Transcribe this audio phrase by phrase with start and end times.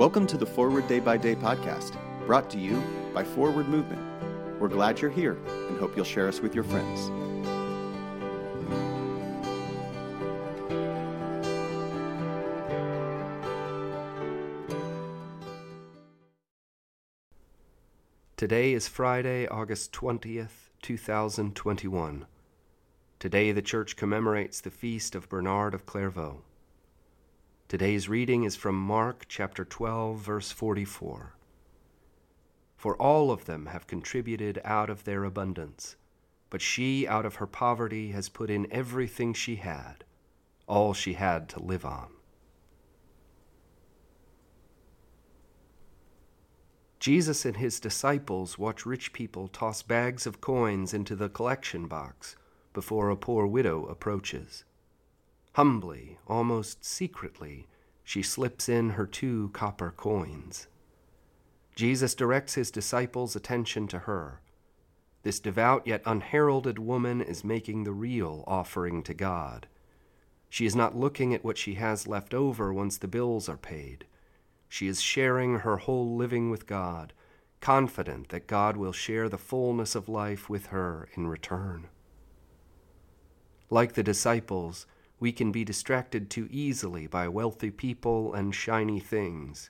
[0.00, 4.00] Welcome to the Forward Day by Day podcast, brought to you by Forward Movement.
[4.58, 5.36] We're glad you're here
[5.68, 7.10] and hope you'll share us with your friends.
[18.38, 22.24] Today is Friday, August 20th, 2021.
[23.18, 26.40] Today the church commemorates the feast of Bernard of Clairvaux.
[27.70, 31.36] Today's reading is from Mark chapter 12, verse 44.
[32.76, 35.94] For all of them have contributed out of their abundance,
[36.50, 40.02] but she out of her poverty has put in everything she had,
[40.66, 42.08] all she had to live on.
[46.98, 52.34] Jesus and his disciples watch rich people toss bags of coins into the collection box
[52.72, 54.64] before a poor widow approaches.
[55.54, 57.66] Humbly, almost secretly,
[58.04, 60.68] she slips in her two copper coins.
[61.74, 64.40] Jesus directs his disciples' attention to her.
[65.22, 69.66] This devout yet unheralded woman is making the real offering to God.
[70.48, 74.06] She is not looking at what she has left over once the bills are paid.
[74.68, 77.12] She is sharing her whole living with God,
[77.60, 81.88] confident that God will share the fullness of life with her in return.
[83.68, 84.86] Like the disciples,
[85.20, 89.68] we can be distracted too easily by wealthy people and shiny things.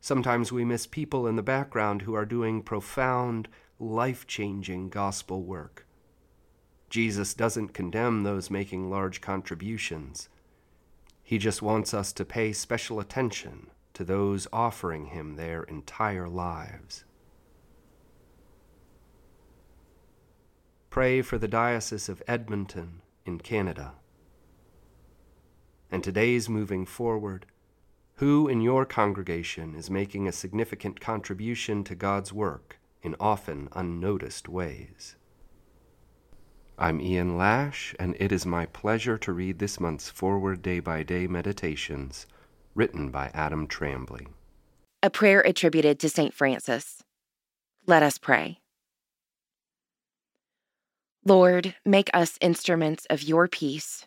[0.00, 5.86] Sometimes we miss people in the background who are doing profound, life changing gospel work.
[6.90, 10.28] Jesus doesn't condemn those making large contributions.
[11.22, 17.04] He just wants us to pay special attention to those offering Him their entire lives.
[20.90, 23.94] Pray for the Diocese of Edmonton in Canada
[25.92, 27.44] and today's moving forward,
[28.14, 34.48] who in your congregation is making a significant contribution to God's work in often unnoticed
[34.48, 35.16] ways?
[36.78, 41.02] I'm Ian Lasch, and it is my pleasure to read this month's Forward Day by
[41.02, 42.26] Day Meditations,
[42.74, 44.28] written by Adam Trambley.
[45.02, 46.32] A prayer attributed to St.
[46.32, 47.02] Francis.
[47.86, 48.60] Let us pray.
[51.24, 54.06] Lord, make us instruments of your peace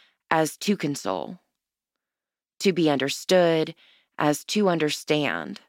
[0.31, 1.39] as to console,
[2.61, 3.75] to be understood
[4.17, 5.59] as to understand,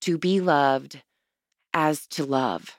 [0.00, 1.02] to be loved
[1.74, 2.78] as to love.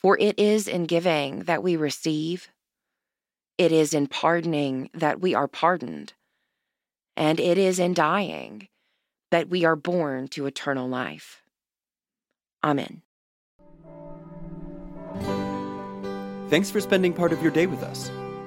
[0.00, 2.48] For it is in giving that we receive,
[3.56, 6.12] it is in pardoning that we are pardoned,
[7.16, 8.68] and it is in dying
[9.30, 11.42] that we are born to eternal life.
[12.62, 13.02] Amen.
[16.48, 18.10] Thanks for spending part of your day with us.